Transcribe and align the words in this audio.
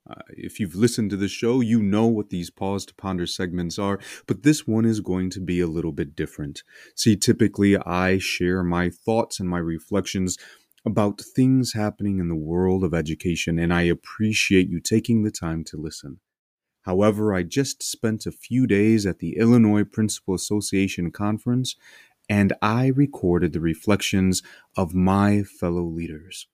Uh, 0.07 0.21
if 0.29 0.61
you've 0.61 0.75
listened 0.75 1.09
to 1.09 1.17
the 1.17 1.27
show, 1.27 1.63
you 1.63 1.81
know 1.81 2.07
what 2.07 2.29
these 2.29 2.51
pause 2.51 2.85
to 2.85 2.95
ponder 2.95 3.27
segments 3.27 3.79
are, 3.79 3.99
but 4.27 4.43
this 4.43 4.67
one 4.67 4.85
is 4.85 5.01
going 5.01 5.31
to 5.31 5.41
be 5.41 5.59
a 5.59 5.67
little 5.67 5.91
bit 5.91 6.15
different. 6.15 6.65
See, 6.95 7.17
typically 7.17 7.79
I 7.79 8.19
share 8.19 8.63
my 8.63 8.91
thoughts 8.91 9.41
and 9.41 9.49
my 9.49 9.57
reflections 9.57 10.37
about 10.85 11.23
things 11.35 11.73
happening 11.73 12.19
in 12.19 12.29
the 12.29 12.35
world 12.35 12.85
of 12.85 12.93
education, 12.93 13.59
and 13.59 13.73
I 13.73 13.85
appreciate 13.85 14.69
you 14.69 14.81
taking 14.81 15.23
the 15.23 15.31
time 15.31 15.65
to 15.65 15.79
listen. 15.79 16.21
However, 16.83 17.33
I 17.33 17.43
just 17.43 17.83
spent 17.83 18.27
a 18.27 18.33
few 18.33 18.67
days 18.67 19.07
at 19.07 19.21
the 19.21 19.39
Illinois 19.39 19.85
Principal 19.85 20.35
Association 20.35 21.11
Conference, 21.11 21.75
and 22.29 22.53
I 22.63 22.87
recorded 22.89 23.53
the 23.53 23.61
reflections 23.61 24.43
of 24.77 24.95
my 24.95 25.43
fellow 25.43 25.85
leaders. 25.85 26.47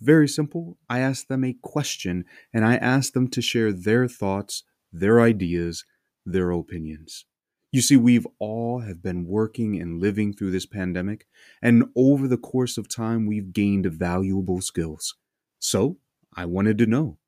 Very 0.00 0.28
simple. 0.28 0.78
I 0.88 1.00
asked 1.00 1.28
them 1.28 1.44
a 1.44 1.56
question, 1.62 2.24
and 2.52 2.64
I 2.64 2.76
asked 2.76 3.12
them 3.12 3.28
to 3.28 3.42
share 3.42 3.72
their 3.72 4.08
thoughts, 4.08 4.62
their 4.92 5.20
ideas, 5.20 5.84
their 6.24 6.50
opinions. 6.50 7.26
You 7.72 7.82
see, 7.82 7.96
we've 7.96 8.26
all 8.38 8.80
have 8.80 9.02
been 9.02 9.26
working 9.26 9.80
and 9.80 10.00
living 10.00 10.32
through 10.32 10.50
this 10.50 10.66
pandemic, 10.66 11.26
and 11.62 11.84
over 11.94 12.26
the 12.26 12.38
course 12.38 12.78
of 12.78 12.88
time, 12.88 13.26
we've 13.26 13.52
gained 13.52 13.86
valuable 13.86 14.60
skills. 14.60 15.14
So, 15.58 15.98
I 16.34 16.46
wanted 16.46 16.78
to 16.78 16.86
know, 16.86 17.18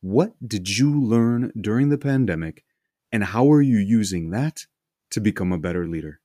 what 0.00 0.34
did 0.46 0.78
you 0.78 1.00
learn 1.00 1.52
during 1.58 1.88
the 1.88 1.98
pandemic, 1.98 2.64
and 3.10 3.24
how 3.24 3.50
are 3.50 3.62
you 3.62 3.78
using 3.78 4.30
that 4.30 4.66
to 5.10 5.20
become 5.20 5.52
a 5.52 5.58
better 5.58 5.86
leader? 5.86 6.20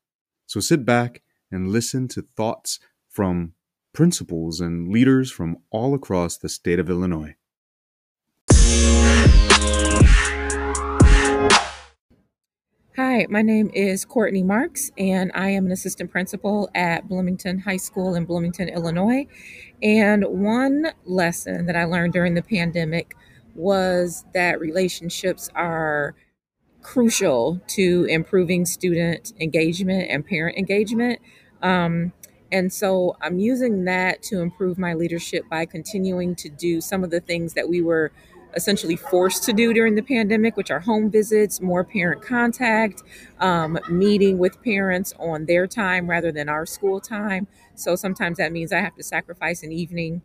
So 0.51 0.59
sit 0.59 0.85
back 0.85 1.21
and 1.49 1.69
listen 1.69 2.09
to 2.09 2.21
thoughts 2.21 2.77
from 3.07 3.53
principals 3.93 4.59
and 4.59 4.89
leaders 4.89 5.31
from 5.31 5.55
all 5.69 5.93
across 5.93 6.35
the 6.35 6.49
state 6.49 6.77
of 6.77 6.89
Illinois. 6.89 7.35
Hi, 12.97 13.27
my 13.29 13.41
name 13.41 13.71
is 13.73 14.03
Courtney 14.03 14.43
Marks, 14.43 14.91
and 14.97 15.31
I 15.33 15.51
am 15.51 15.67
an 15.67 15.71
assistant 15.71 16.11
principal 16.11 16.69
at 16.75 17.07
Bloomington 17.07 17.59
High 17.59 17.77
School 17.77 18.15
in 18.15 18.25
Bloomington, 18.25 18.67
Illinois. 18.67 19.27
And 19.81 20.25
one 20.25 20.87
lesson 21.05 21.65
that 21.67 21.77
I 21.77 21.85
learned 21.85 22.11
during 22.11 22.33
the 22.33 22.43
pandemic 22.43 23.15
was 23.55 24.25
that 24.33 24.59
relationships 24.59 25.49
are 25.55 26.13
crucial 26.81 27.61
to 27.67 28.05
improving 28.09 28.65
student 28.65 29.33
engagement 29.39 30.09
and 30.09 30.25
parent 30.25 30.57
engagement. 30.57 31.19
Um, 31.61 32.13
and 32.51 32.71
so 32.71 33.15
I'm 33.21 33.39
using 33.39 33.85
that 33.85 34.21
to 34.23 34.41
improve 34.41 34.77
my 34.77 34.93
leadership 34.93 35.45
by 35.49 35.65
continuing 35.65 36.35
to 36.35 36.49
do 36.49 36.81
some 36.81 37.03
of 37.03 37.09
the 37.09 37.21
things 37.21 37.53
that 37.53 37.69
we 37.69 37.81
were 37.81 38.11
essentially 38.55 38.97
forced 38.97 39.43
to 39.43 39.53
do 39.53 39.73
during 39.73 39.95
the 39.95 40.01
pandemic, 40.01 40.57
which 40.57 40.71
are 40.71 40.81
home 40.81 41.09
visits, 41.09 41.61
more 41.61 41.85
parent 41.85 42.21
contact, 42.21 43.01
um, 43.39 43.79
meeting 43.89 44.37
with 44.37 44.61
parents 44.61 45.13
on 45.19 45.45
their 45.45 45.67
time 45.67 46.09
rather 46.09 46.31
than 46.31 46.49
our 46.49 46.65
school 46.65 46.99
time. 46.99 47.47
So 47.75 47.95
sometimes 47.95 48.37
that 48.37 48.51
means 48.51 48.73
I 48.73 48.79
have 48.79 48.95
to 48.95 49.03
sacrifice 49.03 49.63
an 49.63 49.71
evening 49.71 50.21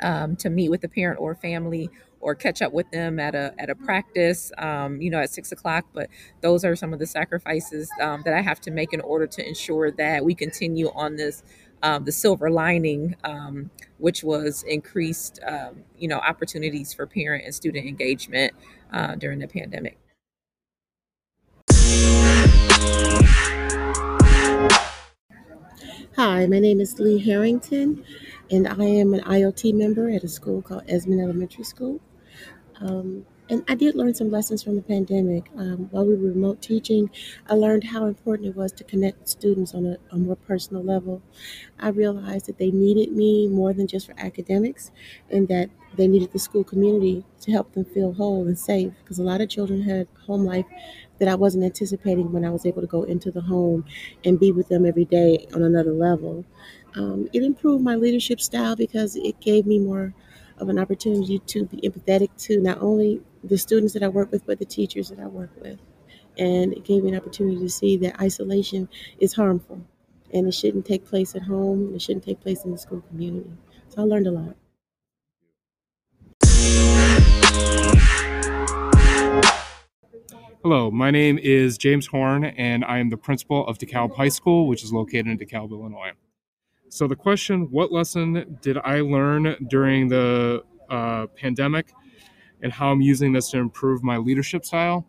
um, 0.00 0.36
to 0.36 0.50
meet 0.50 0.70
with 0.70 0.80
the 0.80 0.88
parent 0.88 1.20
or 1.20 1.34
family 1.34 1.90
or 2.22 2.34
catch 2.34 2.62
up 2.62 2.72
with 2.72 2.90
them 2.90 3.18
at 3.18 3.34
a 3.34 3.52
at 3.58 3.68
a 3.68 3.74
practice, 3.74 4.50
um, 4.56 5.00
you 5.00 5.10
know, 5.10 5.18
at 5.18 5.30
six 5.30 5.52
o'clock. 5.52 5.84
But 5.92 6.08
those 6.40 6.64
are 6.64 6.74
some 6.74 6.92
of 6.92 6.98
the 6.98 7.06
sacrifices 7.06 7.90
um, 8.00 8.22
that 8.24 8.32
I 8.32 8.40
have 8.40 8.60
to 8.62 8.70
make 8.70 8.94
in 8.94 9.00
order 9.00 9.26
to 9.26 9.46
ensure 9.46 9.90
that 9.90 10.24
we 10.24 10.34
continue 10.34 10.90
on 10.94 11.16
this 11.16 11.42
um, 11.82 12.04
the 12.04 12.12
silver 12.12 12.48
lining, 12.48 13.16
um, 13.24 13.70
which 13.98 14.22
was 14.22 14.62
increased, 14.62 15.40
um, 15.46 15.82
you 15.98 16.06
know, 16.06 16.18
opportunities 16.18 16.94
for 16.94 17.06
parent 17.06 17.44
and 17.44 17.54
student 17.54 17.86
engagement 17.86 18.52
uh, 18.92 19.16
during 19.16 19.40
the 19.40 19.48
pandemic. 19.48 19.98
Hi, 26.16 26.46
my 26.46 26.58
name 26.60 26.80
is 26.80 27.00
Lee 27.00 27.18
Harrington, 27.18 28.04
and 28.50 28.68
I 28.68 28.84
am 28.84 29.14
an 29.14 29.22
IOT 29.22 29.74
member 29.74 30.10
at 30.10 30.22
a 30.22 30.28
school 30.28 30.62
called 30.62 30.84
Esmond 30.86 31.20
Elementary 31.20 31.64
School. 31.64 32.00
Um, 32.82 33.24
and 33.48 33.62
I 33.68 33.74
did 33.74 33.94
learn 33.94 34.14
some 34.14 34.30
lessons 34.30 34.62
from 34.62 34.76
the 34.76 34.82
pandemic. 34.82 35.50
Um, 35.56 35.88
while 35.90 36.06
we 36.06 36.14
were 36.14 36.28
remote 36.28 36.62
teaching, 36.62 37.10
I 37.48 37.54
learned 37.54 37.84
how 37.84 38.06
important 38.06 38.48
it 38.48 38.56
was 38.56 38.72
to 38.72 38.84
connect 38.84 39.28
students 39.28 39.74
on 39.74 39.84
a, 39.84 39.98
a, 40.10 40.16
more 40.16 40.36
personal 40.36 40.82
level. 40.82 41.20
I 41.78 41.88
realized 41.88 42.46
that 42.46 42.58
they 42.58 42.70
needed 42.70 43.12
me 43.12 43.48
more 43.48 43.72
than 43.72 43.86
just 43.86 44.06
for 44.06 44.14
academics, 44.16 44.90
and 45.30 45.48
that 45.48 45.68
they 45.96 46.08
needed 46.08 46.32
the 46.32 46.38
school 46.38 46.64
community 46.64 47.24
to 47.42 47.52
help 47.52 47.72
them 47.72 47.84
feel 47.84 48.14
whole 48.14 48.46
and 48.46 48.58
safe. 48.58 48.92
Because 49.02 49.18
a 49.18 49.22
lot 49.22 49.40
of 49.40 49.50
children 49.50 49.82
had 49.82 50.08
home 50.26 50.44
life 50.44 50.66
that 51.18 51.28
I 51.28 51.34
wasn't 51.34 51.64
anticipating 51.64 52.32
when 52.32 52.44
I 52.44 52.50
was 52.50 52.64
able 52.64 52.80
to 52.80 52.88
go 52.88 53.02
into 53.02 53.30
the 53.30 53.42
home 53.42 53.84
and 54.24 54.40
be 54.40 54.50
with 54.50 54.68
them 54.68 54.86
every 54.86 55.04
day 55.04 55.46
on 55.54 55.62
another 55.62 55.92
level. 55.92 56.44
Um, 56.94 57.28
it 57.32 57.42
improved 57.42 57.84
my 57.84 57.96
leadership 57.96 58.40
style 58.40 58.76
because 58.76 59.16
it 59.16 59.40
gave 59.40 59.66
me 59.66 59.78
more 59.78 60.14
of 60.62 60.68
an 60.68 60.78
opportunity 60.78 61.40
to 61.40 61.64
be 61.66 61.78
empathetic 61.78 62.30
to 62.44 62.60
not 62.60 62.80
only 62.80 63.20
the 63.42 63.58
students 63.58 63.92
that 63.94 64.02
I 64.04 64.08
work 64.08 64.30
with, 64.30 64.46
but 64.46 64.60
the 64.60 64.64
teachers 64.64 65.08
that 65.08 65.18
I 65.18 65.26
work 65.26 65.50
with. 65.60 65.80
And 66.38 66.72
it 66.72 66.84
gave 66.84 67.02
me 67.02 67.10
an 67.10 67.16
opportunity 67.16 67.58
to 67.58 67.68
see 67.68 67.96
that 67.96 68.20
isolation 68.20 68.88
is 69.18 69.34
harmful 69.34 69.82
and 70.32 70.46
it 70.46 70.54
shouldn't 70.54 70.86
take 70.86 71.04
place 71.04 71.34
at 71.34 71.42
home, 71.42 71.92
it 71.94 72.00
shouldn't 72.00 72.24
take 72.24 72.40
place 72.40 72.64
in 72.64 72.70
the 72.70 72.78
school 72.78 73.02
community. 73.08 73.50
So 73.88 74.02
I 74.02 74.04
learned 74.04 74.28
a 74.28 74.30
lot. 74.30 74.56
Hello, 80.62 80.92
my 80.92 81.10
name 81.10 81.38
is 81.38 81.76
James 81.76 82.06
Horn, 82.06 82.44
and 82.44 82.84
I 82.84 82.98
am 82.98 83.10
the 83.10 83.16
principal 83.16 83.66
of 83.66 83.78
DeKalb 83.78 84.14
High 84.14 84.28
School, 84.28 84.68
which 84.68 84.84
is 84.84 84.92
located 84.92 85.26
in 85.26 85.36
DeKalb, 85.36 85.72
Illinois. 85.72 86.12
So, 86.92 87.06
the 87.06 87.16
question 87.16 87.70
what 87.70 87.90
lesson 87.90 88.58
did 88.60 88.76
I 88.76 89.00
learn 89.00 89.56
during 89.66 90.08
the 90.08 90.62
uh, 90.90 91.26
pandemic 91.28 91.90
and 92.60 92.70
how 92.70 92.90
I'm 92.90 93.00
using 93.00 93.32
this 93.32 93.48
to 93.52 93.58
improve 93.58 94.02
my 94.02 94.18
leadership 94.18 94.66
style. 94.66 95.06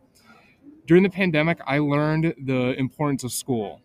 During 0.88 1.04
the 1.04 1.10
pandemic, 1.10 1.60
I 1.68 1.80
learned 1.80 2.36
the 2.42 2.74
importance 2.80 3.26
of 3.26 3.34
school. 3.34 3.82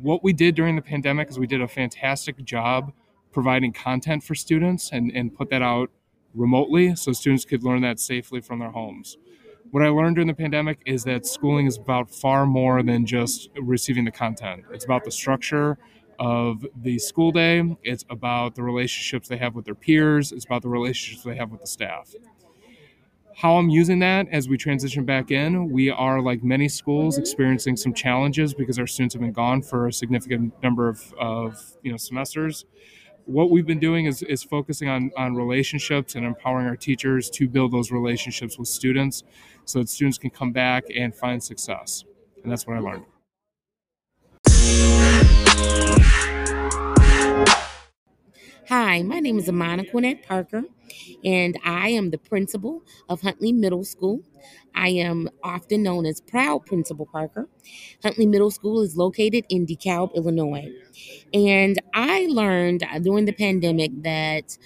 What 0.00 0.22
we 0.22 0.32
did 0.32 0.54
during 0.54 0.76
the 0.76 0.82
pandemic 0.82 1.28
is 1.28 1.36
we 1.36 1.48
did 1.48 1.60
a 1.60 1.66
fantastic 1.66 2.36
job 2.44 2.92
providing 3.32 3.72
content 3.72 4.22
for 4.22 4.36
students 4.36 4.90
and, 4.92 5.10
and 5.10 5.34
put 5.34 5.50
that 5.50 5.60
out 5.60 5.90
remotely 6.36 6.94
so 6.94 7.10
students 7.12 7.44
could 7.44 7.64
learn 7.64 7.82
that 7.82 7.98
safely 7.98 8.40
from 8.42 8.60
their 8.60 8.70
homes. 8.70 9.18
What 9.72 9.82
I 9.82 9.88
learned 9.88 10.14
during 10.14 10.28
the 10.28 10.34
pandemic 10.34 10.82
is 10.86 11.02
that 11.02 11.26
schooling 11.26 11.66
is 11.66 11.78
about 11.78 12.14
far 12.14 12.46
more 12.46 12.80
than 12.84 13.04
just 13.04 13.50
receiving 13.60 14.04
the 14.04 14.12
content. 14.12 14.62
It's 14.70 14.84
about 14.84 15.02
the 15.02 15.10
structure 15.10 15.78
of 16.18 16.66
the 16.76 16.98
school 16.98 17.32
day, 17.32 17.76
it's 17.82 18.04
about 18.10 18.54
the 18.54 18.62
relationships 18.62 19.28
they 19.28 19.36
have 19.36 19.54
with 19.54 19.64
their 19.64 19.74
peers, 19.74 20.32
it's 20.32 20.44
about 20.44 20.62
the 20.62 20.68
relationships 20.68 21.24
they 21.24 21.36
have 21.36 21.50
with 21.50 21.60
the 21.60 21.66
staff 21.66 22.14
how 23.36 23.56
I'm 23.56 23.68
using 23.68 23.98
that 23.98 24.28
as 24.30 24.48
we 24.48 24.56
transition 24.56 25.04
back 25.04 25.30
in, 25.30 25.70
we 25.70 25.90
are 25.90 26.20
like 26.20 26.44
many 26.44 26.68
schools 26.68 27.18
experiencing 27.18 27.76
some 27.76 27.92
challenges 27.92 28.54
because 28.54 28.78
our 28.78 28.86
students 28.86 29.14
have 29.14 29.22
been 29.22 29.32
gone 29.32 29.60
for 29.60 29.88
a 29.88 29.92
significant 29.92 30.54
number 30.62 30.88
of, 30.88 31.12
of 31.18 31.76
you 31.82 31.90
know 31.90 31.96
semesters. 31.96 32.64
What 33.26 33.50
we've 33.50 33.66
been 33.66 33.80
doing 33.80 34.06
is, 34.06 34.22
is 34.22 34.42
focusing 34.42 34.88
on, 34.88 35.10
on 35.16 35.34
relationships 35.34 36.14
and 36.14 36.26
empowering 36.26 36.66
our 36.66 36.76
teachers 36.76 37.30
to 37.30 37.48
build 37.48 37.72
those 37.72 37.90
relationships 37.90 38.58
with 38.58 38.68
students 38.68 39.24
so 39.64 39.78
that 39.78 39.88
students 39.88 40.18
can 40.18 40.30
come 40.30 40.52
back 40.52 40.84
and 40.94 41.14
find 41.14 41.42
success. 41.42 42.04
And 42.42 42.52
that's 42.52 42.66
what 42.66 42.76
I 42.76 42.80
learned. 42.80 43.06
Hi, 48.68 49.02
my 49.02 49.20
name 49.20 49.38
is 49.38 49.46
Amana 49.46 49.84
Quinette 49.84 50.26
Parker, 50.26 50.62
and 51.22 51.58
I 51.66 51.90
am 51.90 52.10
the 52.10 52.16
principal 52.16 52.82
of 53.10 53.20
Huntley 53.20 53.52
Middle 53.52 53.84
School. 53.84 54.22
I 54.74 54.88
am 54.88 55.28
often 55.42 55.82
known 55.82 56.06
as 56.06 56.22
Proud 56.22 56.64
Principal 56.64 57.04
Parker. 57.04 57.46
Huntley 58.02 58.24
Middle 58.24 58.50
School 58.50 58.80
is 58.80 58.96
located 58.96 59.44
in 59.50 59.66
DeKalb, 59.66 60.14
Illinois. 60.14 60.72
And 61.34 61.78
I 61.92 62.26
learned 62.30 62.84
during 63.02 63.26
the 63.26 63.34
pandemic 63.34 63.90
that 64.02 64.56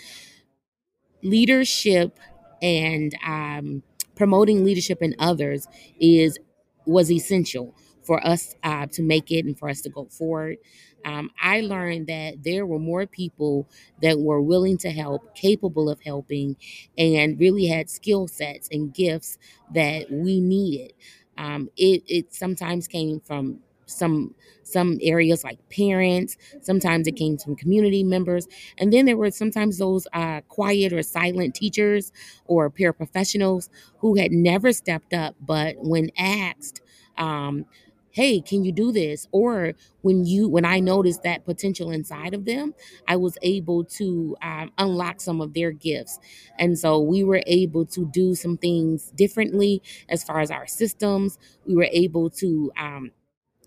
leadership 1.25 2.21
and 2.63 3.13
um, 3.27 3.83
promoting 4.15 4.65
leadership 4.65 5.03
in 5.03 5.17
others 5.19 5.67
is 6.01 6.39
was 6.87 7.11
essential 7.11 7.75
for 8.09 8.27
us 8.27 8.57
uh, 8.65 8.87
to 8.95 9.03
make 9.03 9.31
it 9.31 9.45
and 9.47 9.59
for 9.59 9.69
us 9.69 9.83
to 9.83 9.91
go 9.91 10.07
forward. 10.07 10.57
Um, 11.05 11.31
I 11.41 11.61
learned 11.61 12.09
that 12.09 12.43
there 12.43 12.67
were 12.67 12.81
more 12.81 13.07
people 13.07 13.69
that 14.03 14.19
were 14.19 14.41
willing 14.43 14.79
to 14.79 14.91
help, 14.91 15.37
capable 15.37 15.91
of 15.91 16.01
helping, 16.03 16.57
and 16.97 17.39
really 17.39 17.67
had 17.67 17.91
skill 17.91 18.27
sets 18.29 18.69
and 18.73 18.93
gifts 18.95 19.39
that 19.75 20.11
we 20.11 20.41
needed. 20.41 20.95
Um, 21.37 21.71
it, 21.77 22.03
it 22.09 22.35
sometimes 22.35 22.89
came 22.89 23.21
from 23.21 23.61
some 23.87 24.35
some 24.65 24.99
areas 25.01 25.45
like 25.45 25.59
parents 25.71 26.37
sometimes 26.61 27.07
it 27.07 27.17
came 27.17 27.39
from 27.39 27.57
community 27.57 28.05
members 28.05 28.47
and 28.77 28.93
then 28.93 29.07
there 29.07 29.17
were 29.17 29.31
sometimes 29.31 29.79
those 29.79 30.07
uh, 30.13 30.43
quiet 30.49 30.93
or 30.93 31.03
silent 31.03 31.55
teachers 31.55 32.13
or 32.45 32.71
paraprofessionals 32.71 33.71
who 34.01 34.17
had 34.17 34.31
never 34.31 34.75
stepped 34.75 35.15
up 35.15 35.35
but 35.41 35.75
when 35.79 36.11
asked 36.19 36.83
um, 37.17 37.65
hey 38.19 38.41
can 38.41 38.65
you 38.65 38.73
do 38.73 38.91
this? 38.91 39.29
Or 39.31 39.75
when 40.03 40.25
you 40.25 40.49
when 40.49 40.65
i 40.65 40.81
noticed 40.81 41.23
that 41.23 41.45
potential 41.45 41.91
inside 41.91 42.35
of 42.35 42.45
them 42.45 42.75
i 43.09 43.17
was 43.17 43.37
able 43.43 43.85
to 43.85 44.37
um, 44.43 44.71
unlock 44.79 45.21
some 45.21 45.41
of 45.41 45.55
their 45.55 45.71
gifts. 45.71 46.19
And 46.59 46.79
so 46.79 46.99
we 47.01 47.23
were 47.23 47.43
able 47.47 47.85
to 47.87 48.07
do 48.07 48.35
some 48.35 48.57
things 48.57 49.11
differently 49.13 49.83
as 50.09 50.25
far 50.25 50.41
as 50.41 50.51
our 50.51 50.67
systems. 50.67 51.39
We 51.67 51.75
were 51.77 51.89
able 51.93 52.31
to 52.43 52.73
um, 52.77 53.11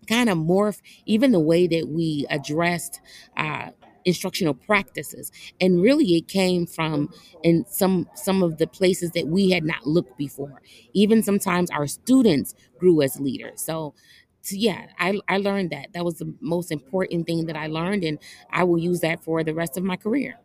kind 0.08 0.30
of 0.30 0.38
morph 0.38 0.82
even 1.06 1.32
the 1.32 1.40
way 1.40 1.68
that 1.68 1.88
we 1.88 2.26
addressed 2.30 3.00
uh, 3.38 3.70
instructional 4.06 4.54
practices. 4.54 5.32
And 5.60 5.82
really 5.82 6.16
it 6.16 6.28
came 6.28 6.66
from 6.66 7.14
in 7.44 7.66
some 7.70 8.08
some 8.16 8.44
of 8.44 8.58
the 8.58 8.68
places 8.68 9.12
that 9.12 9.28
we 9.28 9.52
had 9.52 9.64
not 9.64 9.86
looked 9.86 10.18
before. 10.18 10.62
Even 10.94 11.24
sometimes 11.24 11.70
our 11.72 11.88
students 11.88 12.56
grew 12.80 13.02
as 13.02 13.20
leaders. 13.20 13.62
So 13.62 13.94
so 14.42 14.56
yeah, 14.56 14.88
I, 15.00 15.20
I 15.28 15.38
learned 15.38 15.70
that. 15.70 15.94
That 15.94 16.04
was 16.04 16.16
the 16.16 16.34
most 16.40 16.72
important 16.72 17.28
thing 17.28 17.46
that 17.46 17.56
I 17.56 17.68
learned, 17.68 18.04
and 18.04 18.18
I 18.52 18.64
will 18.64 18.80
use 18.80 19.02
that 19.02 19.24
for 19.24 19.44
the 19.44 19.54
rest 19.54 19.78
of 19.78 19.84
my 19.84 19.96
career. 19.96 20.40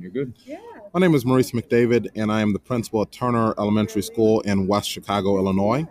You're 0.00 0.10
good. 0.12 0.34
Yeah. 0.46 0.58
My 0.94 1.00
name 1.00 1.14
is 1.14 1.24
Maurice 1.24 1.50
McDavid, 1.52 2.08
and 2.14 2.32
I 2.32 2.40
am 2.40 2.52
the 2.52 2.58
principal 2.58 3.02
at 3.02 3.12
Turner 3.12 3.52
Elementary 3.58 4.02
School 4.02 4.40
in 4.40 4.66
West 4.66 4.88
Chicago, 4.88 5.36
Illinois. 5.38 5.86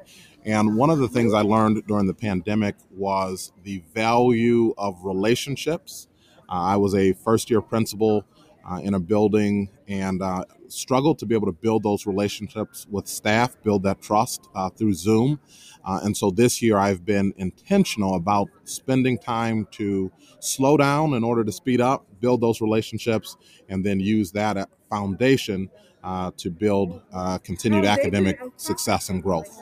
And 0.45 0.77
one 0.77 0.89
of 0.89 0.99
the 0.99 1.09
things 1.09 1.33
I 1.33 1.41
learned 1.41 1.85
during 1.87 2.07
the 2.07 2.13
pandemic 2.13 2.75
was 2.89 3.51
the 3.63 3.83
value 3.93 4.73
of 4.77 5.03
relationships. 5.03 6.07
Uh, 6.49 6.53
I 6.53 6.77
was 6.77 6.95
a 6.95 7.13
first 7.13 7.49
year 7.49 7.61
principal 7.61 8.25
uh, 8.69 8.79
in 8.81 8.93
a 8.93 8.99
building 8.99 9.69
and 9.87 10.21
uh, 10.21 10.45
struggled 10.69 11.19
to 11.19 11.25
be 11.25 11.35
able 11.35 11.47
to 11.47 11.53
build 11.53 11.83
those 11.83 12.05
relationships 12.05 12.87
with 12.89 13.07
staff, 13.07 13.55
build 13.63 13.83
that 13.83 14.01
trust 14.01 14.47
uh, 14.55 14.69
through 14.69 14.93
Zoom. 14.93 15.39
Uh, 15.85 15.99
and 16.03 16.15
so 16.15 16.31
this 16.31 16.61
year 16.61 16.77
I've 16.77 17.05
been 17.05 17.33
intentional 17.37 18.15
about 18.15 18.49
spending 18.65 19.17
time 19.17 19.67
to 19.71 20.11
slow 20.39 20.77
down 20.77 21.13
in 21.13 21.23
order 21.23 21.43
to 21.43 21.51
speed 21.51 21.81
up, 21.81 22.05
build 22.19 22.41
those 22.41 22.61
relationships, 22.61 23.37
and 23.69 23.85
then 23.85 23.99
use 23.99 24.31
that 24.31 24.57
uh, 24.57 24.65
foundation 24.89 25.69
uh, 26.03 26.31
to 26.37 26.49
build 26.49 27.01
continued 27.43 27.85
academic 27.85 28.39
success 28.55 29.09
and 29.09 29.23
growth. 29.23 29.61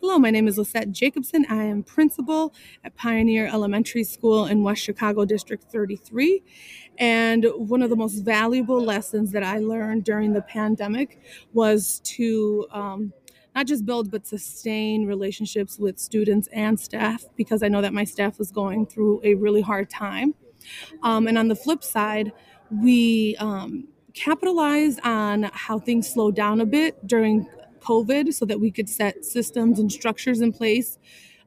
Hello, 0.00 0.18
my 0.18 0.30
name 0.30 0.48
is 0.48 0.56
Lisette 0.56 0.92
Jacobson. 0.92 1.44
I 1.50 1.64
am 1.64 1.82
principal 1.82 2.54
at 2.84 2.96
Pioneer 2.96 3.46
Elementary 3.46 4.02
School 4.02 4.46
in 4.46 4.62
West 4.62 4.82
Chicago 4.82 5.26
District 5.26 5.62
33. 5.62 6.42
And 6.96 7.44
one 7.54 7.82
of 7.82 7.90
the 7.90 7.96
most 7.96 8.20
valuable 8.20 8.82
lessons 8.82 9.30
that 9.32 9.42
I 9.42 9.58
learned 9.58 10.04
during 10.04 10.32
the 10.32 10.40
pandemic 10.40 11.20
was 11.52 12.00
to 12.04 12.66
um, 12.70 13.12
not 13.54 13.66
just 13.66 13.84
build 13.84 14.10
but 14.10 14.26
sustain 14.26 15.04
relationships 15.04 15.78
with 15.78 15.98
students 15.98 16.48
and 16.50 16.80
staff 16.80 17.26
because 17.36 17.62
I 17.62 17.68
know 17.68 17.82
that 17.82 17.92
my 17.92 18.04
staff 18.04 18.38
was 18.38 18.50
going 18.50 18.86
through 18.86 19.20
a 19.22 19.34
really 19.34 19.60
hard 19.60 19.90
time. 19.90 20.34
Um, 21.02 21.26
and 21.26 21.36
on 21.36 21.48
the 21.48 21.56
flip 21.56 21.84
side, 21.84 22.32
we 22.70 23.36
um, 23.38 23.86
capitalized 24.14 25.00
on 25.04 25.50
how 25.52 25.78
things 25.78 26.08
slowed 26.08 26.36
down 26.36 26.62
a 26.62 26.66
bit 26.66 27.06
during 27.06 27.46
COVID 27.80 28.32
so 28.32 28.44
that 28.46 28.60
we 28.60 28.70
could 28.70 28.88
set 28.88 29.24
systems 29.24 29.78
and 29.78 29.90
structures 29.90 30.40
in 30.40 30.52
place 30.52 30.98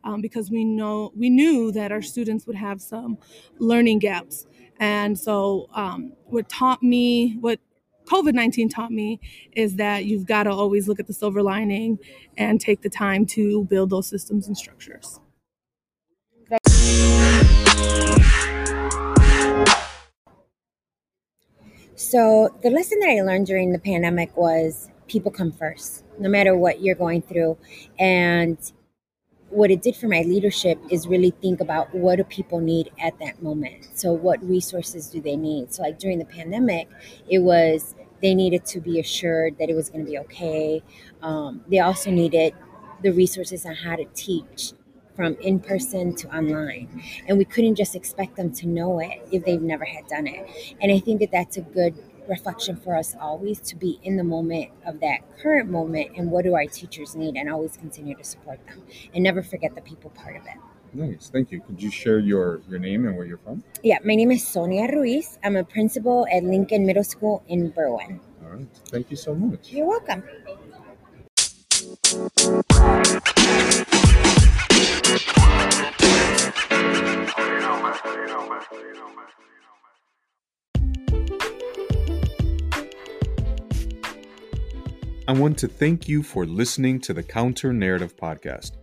um, 0.03 0.21
because 0.21 0.51
we 0.51 0.63
know 0.63 1.11
we 1.15 1.29
knew 1.29 1.71
that 1.71 1.91
our 1.91 2.01
students 2.01 2.45
would 2.45 2.55
have 2.55 2.81
some 2.81 3.17
learning 3.59 3.99
gaps. 3.99 4.45
And 4.79 5.17
so, 5.17 5.69
um, 5.73 6.13
what 6.25 6.49
taught 6.49 6.83
me, 6.83 7.37
what 7.39 7.59
COVID 8.05 8.33
19 8.33 8.69
taught 8.69 8.91
me, 8.91 9.19
is 9.53 9.75
that 9.77 10.05
you've 10.05 10.25
got 10.25 10.43
to 10.43 10.51
always 10.51 10.87
look 10.87 10.99
at 10.99 11.07
the 11.07 11.13
silver 11.13 11.41
lining 11.41 11.99
and 12.37 12.59
take 12.59 12.81
the 12.81 12.89
time 12.89 13.25
to 13.27 13.63
build 13.65 13.89
those 13.89 14.07
systems 14.07 14.47
and 14.47 14.57
structures. 14.57 15.19
So, 21.95 22.53
the 22.61 22.69
lesson 22.69 22.99
that 22.99 23.09
I 23.09 23.21
learned 23.21 23.47
during 23.47 23.71
the 23.71 23.79
pandemic 23.79 24.35
was 24.35 24.89
people 25.07 25.31
come 25.31 25.51
first, 25.51 26.03
no 26.19 26.29
matter 26.29 26.55
what 26.55 26.81
you're 26.81 26.95
going 26.95 27.21
through. 27.21 27.57
And 27.99 28.57
what 29.49 29.69
it 29.69 29.81
did 29.81 29.95
for 29.95 30.07
my 30.07 30.21
leadership 30.21 30.79
is 30.89 31.07
really 31.07 31.31
think 31.41 31.61
about 31.61 31.93
what 31.93 32.15
do 32.15 32.23
people 32.23 32.59
need 32.59 32.89
at 32.99 33.17
that 33.19 33.41
moment. 33.41 33.87
So 33.93 34.11
what 34.11 34.43
resources 34.43 35.09
do 35.09 35.21
they 35.21 35.35
need? 35.35 35.71
So 35.71 35.83
like 35.83 35.99
during 35.99 36.17
the 36.19 36.25
pandemic, 36.25 36.89
it 37.29 37.39
was 37.39 37.95
they 38.21 38.33
needed 38.33 38.65
to 38.67 38.79
be 38.79 38.99
assured 38.99 39.57
that 39.59 39.69
it 39.69 39.75
was 39.75 39.89
going 39.89 40.05
to 40.05 40.09
be 40.09 40.17
okay. 40.17 40.81
Um, 41.21 41.61
they 41.69 41.79
also 41.79 42.09
needed 42.09 42.55
the 43.03 43.11
resources 43.11 43.65
on 43.65 43.75
how 43.75 43.95
to 43.95 44.05
teach 44.15 44.73
from 45.15 45.35
in 45.41 45.59
person 45.59 46.15
to 46.15 46.35
online. 46.35 47.03
And 47.27 47.37
we 47.37 47.45
couldn't 47.45 47.75
just 47.75 47.95
expect 47.95 48.35
them 48.35 48.51
to 48.53 48.67
know 48.67 48.99
it 48.99 49.21
if 49.31 49.45
they've 49.45 49.61
never 49.61 49.85
had 49.85 50.07
done 50.07 50.25
it. 50.25 50.75
And 50.81 50.91
I 50.91 50.99
think 50.99 51.19
that 51.19 51.31
that's 51.31 51.57
a 51.57 51.61
good 51.61 51.95
reflection 52.27 52.75
for 52.75 52.95
us 52.95 53.15
always 53.19 53.59
to 53.61 53.75
be 53.75 53.99
in 54.03 54.17
the 54.17 54.23
moment 54.23 54.71
of 54.85 54.99
that 55.01 55.19
current 55.39 55.69
moment 55.69 56.11
and 56.17 56.31
what 56.31 56.43
do 56.43 56.53
our 56.55 56.65
teachers 56.65 57.15
need 57.15 57.35
and 57.35 57.49
always 57.49 57.77
continue 57.77 58.15
to 58.15 58.23
support 58.23 58.65
them 58.67 58.83
and 59.13 59.23
never 59.23 59.41
forget 59.43 59.75
the 59.75 59.81
people 59.81 60.09
part 60.11 60.35
of 60.35 60.43
it. 60.45 60.57
Nice, 60.95 61.29
thank 61.29 61.51
you. 61.51 61.59
Could 61.61 61.81
you 61.81 61.89
share 61.89 62.19
your, 62.19 62.61
your 62.69 62.77
name 62.77 63.07
and 63.07 63.17
where 63.17 63.25
you're 63.25 63.39
from? 63.39 63.63
Yeah, 63.81 63.97
my 64.05 64.13
name 64.13 64.29
is 64.31 64.47
Sonia 64.47 64.87
Ruiz. 64.91 65.39
I'm 65.43 65.55
a 65.55 65.63
principal 65.63 66.27
at 66.31 66.43
Lincoln 66.43 66.85
Middle 66.85 67.03
School 67.03 67.43
in 67.47 67.71
Berwyn. 67.71 68.19
All 68.43 68.51
right, 68.51 68.67
thank 68.89 69.09
you 69.09 69.17
so 69.17 69.33
much. 69.33 69.71
You're 69.71 69.87
welcome. 69.87 70.23
I 85.33 85.35
want 85.35 85.57
to 85.57 85.67
thank 85.67 86.07
you 86.07 86.21
for 86.21 86.45
listening 86.45 86.99
to 86.99 87.11
the 87.11 87.23
Counter 87.23 87.73
Narrative 87.73 88.15
Podcast. 88.15 88.73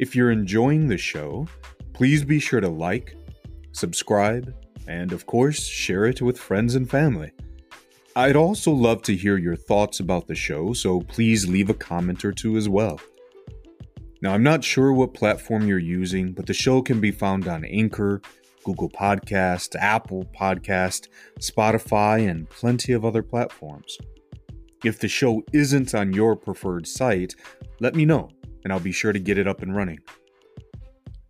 If 0.00 0.16
you're 0.16 0.32
enjoying 0.32 0.88
the 0.88 0.98
show, 0.98 1.46
please 1.92 2.24
be 2.24 2.40
sure 2.40 2.60
to 2.60 2.68
like, 2.68 3.14
subscribe, 3.70 4.52
and 4.88 5.12
of 5.12 5.26
course, 5.26 5.64
share 5.64 6.06
it 6.06 6.20
with 6.20 6.40
friends 6.40 6.74
and 6.74 6.90
family. 6.90 7.30
I'd 8.16 8.34
also 8.34 8.72
love 8.72 9.02
to 9.02 9.14
hear 9.14 9.36
your 9.36 9.54
thoughts 9.54 10.00
about 10.00 10.26
the 10.26 10.34
show, 10.34 10.72
so 10.72 11.02
please 11.02 11.46
leave 11.46 11.70
a 11.70 11.74
comment 11.74 12.24
or 12.24 12.32
two 12.32 12.56
as 12.56 12.68
well. 12.68 13.00
Now, 14.20 14.34
I'm 14.34 14.42
not 14.42 14.64
sure 14.64 14.92
what 14.92 15.14
platform 15.14 15.68
you're 15.68 15.78
using, 15.78 16.32
but 16.32 16.46
the 16.46 16.52
show 16.52 16.82
can 16.82 16.98
be 17.00 17.12
found 17.12 17.46
on 17.46 17.64
Anchor, 17.64 18.22
Google 18.64 18.90
Podcast, 18.90 19.76
Apple 19.76 20.24
Podcast, 20.36 21.06
Spotify, 21.38 22.28
and 22.28 22.50
plenty 22.50 22.92
of 22.92 23.04
other 23.04 23.22
platforms. 23.22 23.96
If 24.86 25.00
the 25.00 25.08
show 25.08 25.42
isn't 25.52 25.96
on 25.96 26.12
your 26.12 26.36
preferred 26.36 26.86
site, 26.86 27.34
let 27.80 27.96
me 27.96 28.04
know, 28.04 28.30
and 28.62 28.72
I'll 28.72 28.78
be 28.78 28.92
sure 28.92 29.12
to 29.12 29.18
get 29.18 29.36
it 29.36 29.48
up 29.48 29.62
and 29.62 29.74
running. 29.74 29.98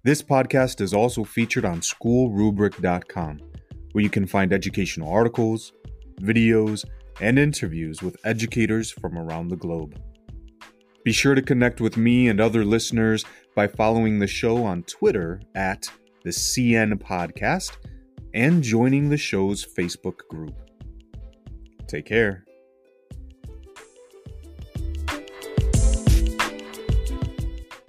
This 0.05 0.21
podcast 0.21 0.83
is 0.83 0.93
also 0.93 1.25
featured 1.25 1.65
on 1.65 1.81
schoolrubric.com, 1.81 3.41
where 3.93 4.05
you 4.05 4.11
can 4.11 4.27
find 4.27 4.53
educational 4.53 5.11
articles, 5.11 5.73
videos, 6.21 6.85
and 7.23 7.39
interviews 7.39 8.03
with 8.03 8.19
educators 8.27 8.91
from 8.91 9.17
around 9.17 9.49
the 9.49 9.57
globe. 9.57 9.99
Be 11.03 11.13
sure 11.13 11.35
to 11.35 11.41
connect 11.41 11.81
with 11.81 11.97
me 11.97 12.29
and 12.29 12.43
other 12.43 12.63
listeners 12.63 13.25
by 13.55 13.69
following 13.69 14.19
the 14.19 14.27
show 14.27 14.65
on 14.65 14.83
Twitter 14.83 15.41
at 15.55 15.89
the 16.25 16.31
CN 16.31 16.93
Podcast, 17.03 17.79
and 18.35 18.63
joining 18.63 19.09
the 19.09 19.17
show's 19.17 19.65
Facebook 19.65 20.19
group. 20.29 20.55
Take 21.89 22.05
care. 22.05 22.46